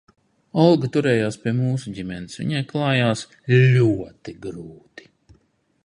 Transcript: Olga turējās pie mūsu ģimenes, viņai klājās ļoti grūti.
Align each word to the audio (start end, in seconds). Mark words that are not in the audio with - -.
Olga 0.61 0.87
turējās 0.95 1.37
pie 1.43 1.53
mūsu 1.57 1.93
ģimenes, 1.97 2.39
viņai 2.41 2.63
klājās 2.73 3.25
ļoti 3.53 4.37
grūti. 4.49 5.11